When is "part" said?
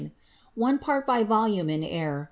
0.79-1.05